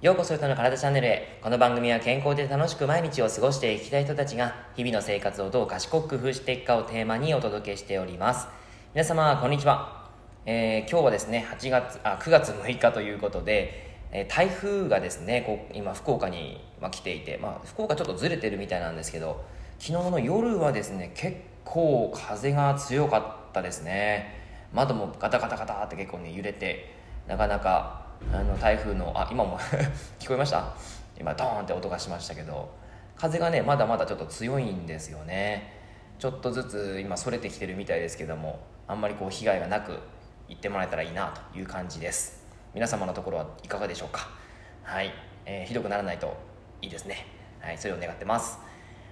[0.00, 1.40] ようこそゆとの体チャンネルへ。
[1.42, 8.46] この番組は健康で楽しく毎日を過ごしていきたい人たちが日々の生活をどう賢く工夫していくかをテーマにお届けしております。
[8.94, 10.08] 皆様こんにちは、
[10.46, 19.44] えー、今日はですね8月あ9月6日ということで、えー、台風がですねこう今福岡に、ま、来ていて、まあ、福岡ちょっとずれてるみたいなんですけど
[19.80, 24.32] 昨日の夜はですね結構風が強かったですね。
[24.72, 26.94] 窓もガタガタガタって結構ね揺れて
[27.26, 27.97] なかなか
[28.32, 29.58] あの台風のあ今も
[30.18, 30.74] 聞こえました？
[31.18, 32.68] 今ドーンって音がしましたけど。
[33.16, 35.72] 風がねまだまだちょっと強いんですよね。
[36.20, 39.98] ちょっとずつ今それてきてるみたいですけどもあんまりこう被害がなく
[40.48, 42.46] 行ってもらえたらいいなという感じです。
[42.74, 44.28] 皆様のところはいかがでしょうか？
[44.84, 45.12] はい、
[45.46, 46.36] えー、ひどくならないと
[46.80, 47.26] いいですね。
[47.60, 48.58] はいそれを願ってます。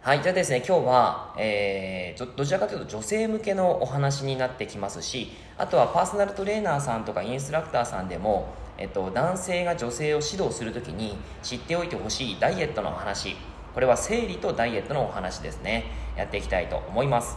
[0.00, 13.36] はい、じゃあですね、今日は、えー、どちらかというと女性向けのお話になってきますし、あとはパーソナルトレーナーさんとかインストラクターさんでも、えっと、男性が女性を指導するときに知っておいてほしいダイエットの話、
[13.74, 15.84] これは生理とダイエットのお話ですね。
[16.16, 17.36] やっていきたいと思います。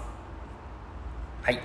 [1.41, 1.59] はい、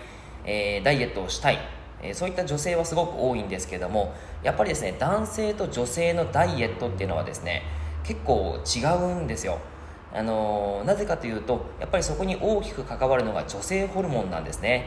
[0.45, 1.59] えー、ダイエットをしたい。
[2.03, 7.63] えー、そういった女性はすごく多いんですけども、やっぱりですね、男性と女性のダイエットっていうのはですね、
[8.05, 9.59] 結構違うんですよ。
[10.13, 14.87] あのなぜかというとやっぱりそこに大きく関わるのが女性ホルモンなんですね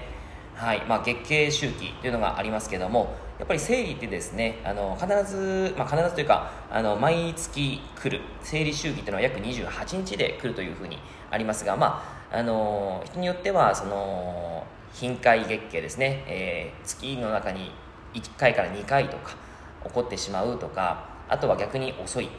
[0.56, 11.00] はいまあ、月経周期というのがありますけどもやっぱり生理ってですねあの必ず、まあ、必ずというかあの毎月来る生理周期というのは約28日で来るというふうに
[11.32, 17.72] ありますが、まあ、あの人によってはその頻回月経ですね、えー、月の中に
[18.14, 19.36] 1回から2回とか
[19.84, 22.30] 起こってしまうとかあとは逆に遅い。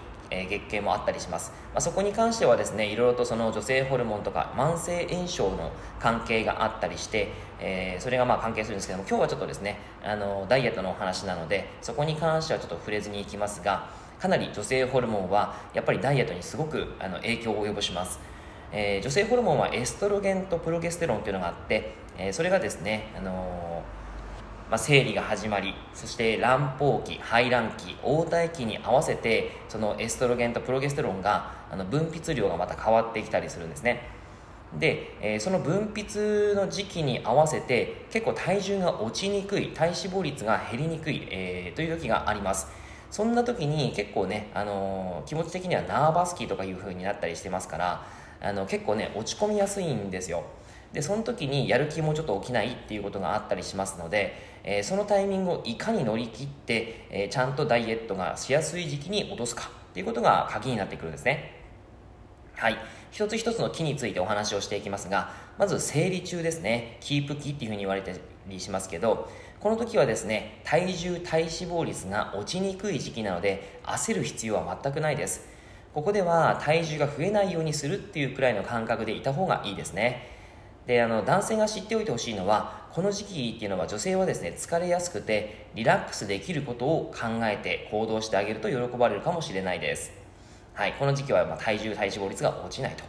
[0.43, 7.29] え月経もあったりします、まあ、そこに関してはですねいろいろとその女性ホルモンとか慢性炎症の関係があったりして、
[7.61, 13.89] えー、それがまあ関係するんですけども今日はちょっとですねあのダイエットのお話なのでそこに関してはちょっと触れずにいきますが
[14.21, 18.19] かなり女性ホルモンはやっぱりダイエットにすごくあの影響を及ぼします。
[18.77, 23.74] えー、女性ホルモンはエストロゲンとプロゲステロンというのがあって、えー、それがですね、あのー
[24.71, 34.09] まあ、生理が始まりそして卵胞期排卵期黄体期に合わせてそのエストロゲンとプロゲステロンがあの分泌量がまた変わってきたりするんですね。
[34.79, 42.67] で、えー、その分泌の時期に合わせて結構体重が落ちにくい体脂肪率が減りにくい、えー、という時があります。
[43.11, 48.07] そんな時に結構ね、あのー、気持ち的にはナーバスキーとかいう風になったりしてますから
[48.41, 50.43] あの結構ね落ち込みやすいんですよ。
[50.95, 61.61] でその時にやる気もちょっと起きないっていうことがあったりしますのでえー、そのタイミングをいかに乗り切って、えー、ちゃんとダイエットがしやすい時期に落とすかっていうことが鍵になってくるんですね。
[62.57, 62.79] はい。
[63.11, 66.97] 一つ一つの木についてお話をしていきますがまず生理中ですね。
[67.01, 68.11] キープ期っていうふうに言われた
[68.49, 69.31] りしますけど
[69.61, 75.47] この時はですね体重体脂肪率が落ちにくい時期なので焦る必要は全くないです。
[75.93, 80.34] ここでは体重が増えないようにするっていうくらいの感覚でいた方がいいですね。
[80.87, 90.13] であの男性が知っておいてほしいのはこの時期っていうのは女性はですね疲れやすくてリラックスできることを考えて行動してあげると喜ばれるかもしれないです。
[90.75, 93.05] はいこの時期はま体重体脂肪率が落ちないと。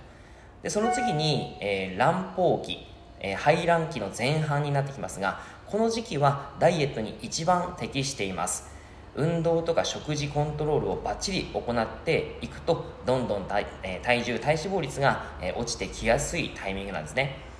[0.63, 2.87] でその次に、えー、卵胞期、
[3.19, 8.73] えー、排卵期の前半になってきますがこの時期はダイエットに一番適しています。
[9.15, 17.54] 運動とか食事コントロールをバッチリ行っていくとどんどん体,、えー、体重体脂肪率が、え落ちてきやすいタイミングなんですね。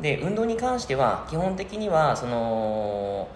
[0.00, 3.28] で運動に関しては基本的にはその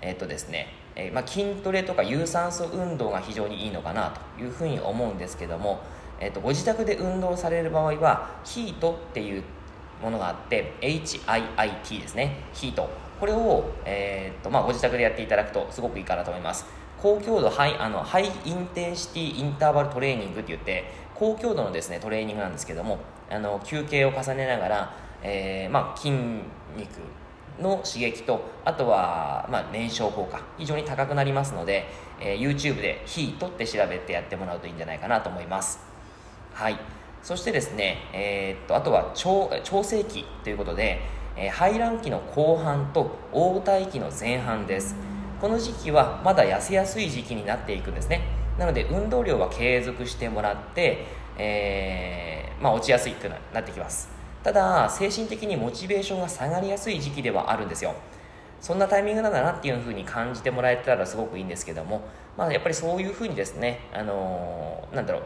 [0.00, 5.80] えっ、とですね、えー、まあ、筋トレとか有酸素運動が非常にいいのかなというふうに思うんですけども、
[6.20, 9.42] えーと、ご自宅で運動される場合はヒートっていう
[10.02, 12.44] ものがあって HIIT ですね。
[12.52, 12.88] ヒート。
[13.18, 16.66] これを、えーとまあ、ご自宅でやっていただくとすごくいいかなと思います。
[17.02, 22.98] 高強度ハイあのハイインテンシティインターバルトレーニングって言って高強度のですねトレーニングなんですけども
[23.30, 26.42] あの休憩を重ねながらえー、まあ、筋肉
[27.60, 31.86] の刺激とあとは、まあ、燃焼効果非常に高くなりますので、
[32.20, 35.80] えー、YouTube で「ヒート」って調べてやってもらうといいんじゃないかなと思います。
[36.54, 36.78] はい。
[37.22, 41.00] そしてですね、えー、っとあとは調調整期ということで、
[41.36, 44.94] えー、排卵期の後半と黄体期の前半です。
[45.40, 48.22] この時期はまだ痩せやすい時期になっていくんですね。
[48.58, 51.06] なので運動量は継続してもらって、
[51.36, 54.17] えーまあ、落ちやすいくなってきます。
[54.42, 57.94] ただ精神的にモチベーションが下がりやすい時期ではあるんですよ。
[58.60, 62.02] そんなタイミングなんだなっていうふうに感じてもらえたらすごくいいんですけども、
[62.36, 65.22] まあ、やっぱりそういうふうにですね、あのー、なんだろう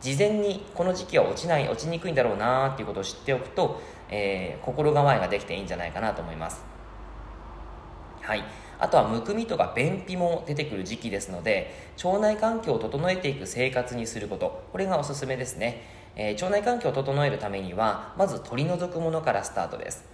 [0.00, 3.80] 事前にこの時期は落ちない落ちにくいんだろうなっていうことを知っておくと、
[4.10, 6.62] えー、心構えができていいんじゃないかなと思います。
[8.20, 8.44] はい、
[8.78, 14.62] あとはむくみとか便秘も出てくる時期ですので腸内環境を整えていく生活にすること。
[14.72, 15.82] これがおすすめですね、
[16.16, 20.04] えー、腸内環境を整えるためにはまず取り除くものからスタートです。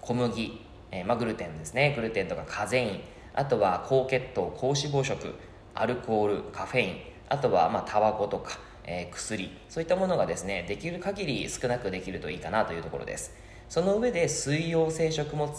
[0.00, 0.60] 小麦、
[0.90, 1.94] えー、まあ、グルテンですね。
[1.94, 3.00] グルテンとかカゼイン。
[3.34, 5.34] あとは高血糖高脂肪食。
[5.74, 6.96] アルコールカフェイン。
[7.28, 9.50] あとはまあタバコとか、えー、薬。
[9.68, 13.32] そういったものがですねできる限り少なくできるといいかなというところです。
[13.68, 15.50] その上で水溶性食物、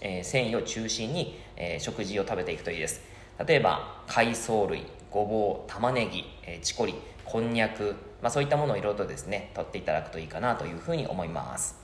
[0.00, 3.00] えー、繊維を中心に、えー、食事を食べていくといいです。
[3.44, 6.94] 例えば海藻類ごぼう玉ねぎ、えー、チコリ。
[7.26, 11.76] こんにゃく、まあ、そういったものをいろいろとですね取っていただくといいかなというふうに思います。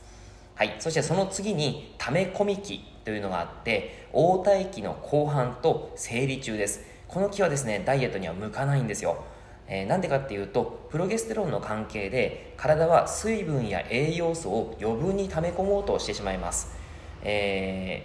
[0.54, 0.76] はい。
[0.78, 6.80] そしてその次に溜め込み期というのがあって黄体期の後半と生理中です。
[7.08, 9.24] この期はですねダイエットには向かないんですよ。
[9.68, 16.76] えー、なんでかっていうとプロゲステロンの関係で体は水分や栄養素を余分に溜め込もうとしてしまいます、
[17.22, 18.04] え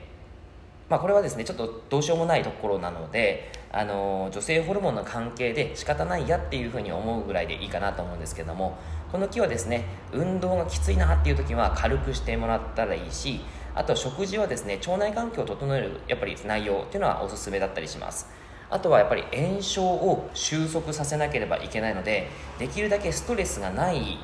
[0.88, 8.78] ー、まあ、これはですねちょっとどうしようもないところなので、あの女性ホルモンの関係で仕方ないやっていうふうに思うぐらいでいいかなと思うんですけども
[9.12, 13.42] この木はですね運動がきついなっていう時は軽くしてもらったらいいし
[13.76, 18.28] あと食事はですね腸内環境を整えるやっぱり内容っていうのはおすすめだったりします。
[18.70, 22.28] あとはやっぱり炎症を収束させなければいけないので
[22.60, 24.18] できるだけストレスがない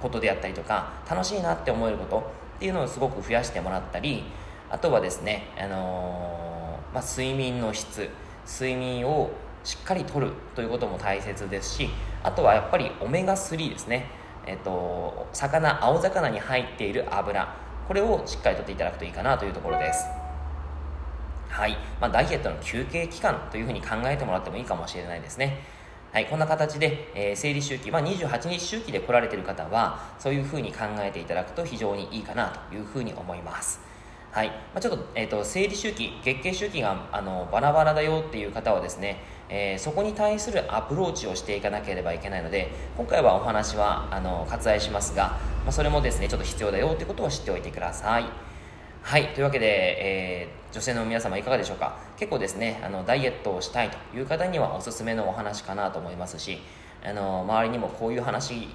[0.00, 4.22] ことであったりとか楽しいなって思えることっていうのをすごく増やしてもらったり
[4.70, 8.08] あとはですね、あのー、まあ、睡眠の質。
[8.46, 9.30] 睡眠を
[9.64, 11.90] しっかりとるということも大切ですし
[12.22, 14.06] あとはやっぱりオメガ3ですね。
[14.46, 17.66] えっと魚青魚に入っている油。
[17.86, 20.04] これをしっかりとっていただくといいかなというところです。
[21.48, 21.76] はい。
[22.00, 25.62] まあ、ダイエットの休憩期間というふうに考えてもらってもいいかもしれないですね。
[26.12, 33.80] はい、こんな形で、えー、生理周期、まあ、28日周期で来られている方は、そういうふうに考えていただくと非常にいいかなというふうに思います。
[34.36, 34.48] はい。
[34.48, 39.16] まあ、ちょっと、えっ、ー、と、生理周期、月経周期が、あの、バラバラだよっていう方はですね、
[39.48, 48.26] えー、そこに対するアプローチをしていかなければいけないので、今回はお話は、あの、割愛しますが、まあ、それもですね、ちょっと必要だよってことを知っておいてください。
[49.00, 49.28] はい。
[49.28, 51.96] というわけで、えー、女性の皆様いかがでしょうか？
[52.18, 56.58] 結構ですね、あの、ダイエットをしたいという方にはおすすめのお話かなと思いますし、
[57.02, 58.68] あの、周りにもこういう話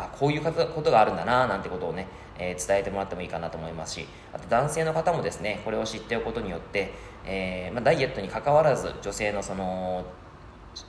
[0.00, 2.06] が、こういうことがあるんだななんてことをね、
[2.38, 6.92] えー、伝えてもらってもいいかなと思いますし、あと男性の方もですね、これを知っておくことによって、
[7.26, 10.04] えー、まあ、ダイエットに関わらず女性のその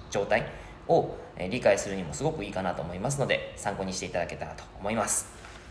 [0.09, 0.45] 状態
[0.87, 1.15] を
[1.49, 5.27] 理解するにもすごくいいかなと思いますので、参考にしていただけたらと思います。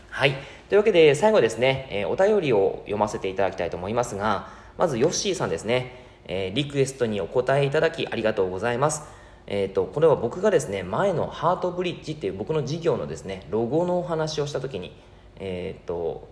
[0.09, 0.35] はい。
[0.69, 9.20] というわけで、最後ですね、えー、お便りを読ませていただきたいと思いますが、まず、ヨッシーさんですね、え、リクエストにお答えいただきありがとうございます。
[9.47, 14.95] え、ー、と、これは僕がですね、前のハートブリッジっていう僕の事業のですね、ロゴのお話をしたときに、
[15.37, 16.27] えっ、と、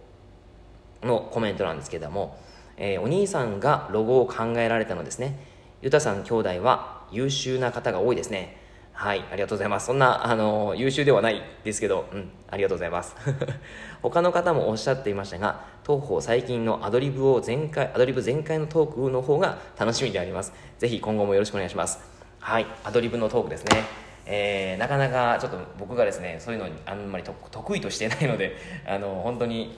[1.04, 2.38] のコメントなんですけども、
[2.78, 5.38] えお兄さんがロゴを考えられたのですね。
[5.82, 8.58] ゆたさん兄弟は優秀な方が多いですね。
[9.00, 9.86] はい、ありがとうございます。
[9.86, 13.16] そんな、あの、優秀ではないですけど、うん、ありがとうございます。
[14.04, 20.52] 他の方もおっしゃっていましたが、当方最近のアドリブを全開、アドリブ全開のトークの方が楽しみであります。
[20.80, 22.19] ぜひ今後もよろしくお願いします。
[22.42, 23.84] はい、アドリブのトークですね。
[24.26, 28.56] えー、なかなかちょっと僕がですね、そういうのにあんまり得意としてないので、
[28.88, 29.78] あの、本当に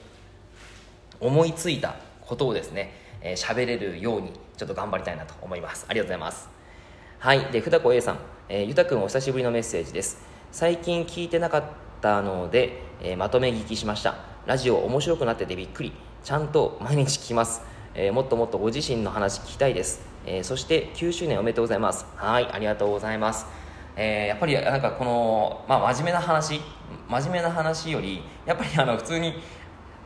[1.20, 5.86] 思いついたことをですね、えー、喋れるようにちょっと頑張りたいなと思います。
[5.88, 6.48] ありがとうございます。
[7.18, 7.40] はい。
[7.46, 8.18] で、ふだこ A さん。
[8.48, 10.22] えー、ゆたくんお久しぶりのメッセージです。
[10.52, 11.64] 最近聞いてなかっ
[12.00, 14.16] たので、えー、まとめ聞きしました。
[14.46, 15.92] ラジオ面白くなっててびっくり。
[16.22, 17.62] ちゃんと毎日聞きます。
[17.94, 20.11] えー、もっともっとご自身の話聞きたいです。
[20.26, 22.06] えー、そして9周年おめでとうございます。
[22.16, 23.46] はい、ありがとうございます。
[23.96, 26.60] えー、やっぱりなんかこの、まあ、真面目な話、
[27.08, 29.34] 真面目な話より、やっぱりあの普通に、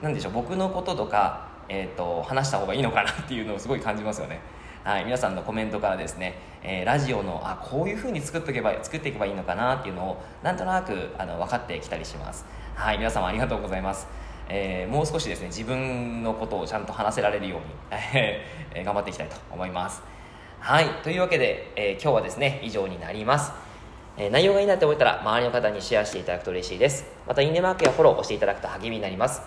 [0.02, 4.40] なんでしょう、僕のこととか、えーと話した方がいいのかなっていうのをすごい感じますよね。
[4.86, 12.44] はい、皆さんのコメントからですね、えー、ラジオのあこういう風に作っていけば作っていけばいいのかなっていうのをなんとなくあの分かってきたりします
[12.76, 14.06] はい皆様ありがとうございます
[14.48, 17.66] えー、もう少しですね自分のことをちゃんと話せられるように、
[18.74, 20.02] え、頑張っていきたいと思います。
[20.60, 20.86] はい。
[21.02, 23.52] というわけで、えー、今日はですね以上になります、
[24.16, 27.04] え内容がいいなって思ったら周りの方にシェアしていただくと嬉しいです。
[27.26, 29.42] またいいねマークやフォローを押していただくと励みになります。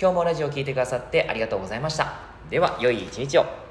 [0.00, 2.14] 今日もラジオを聴いてくださってありがとうございました。
[2.50, 3.63] では良い一日を。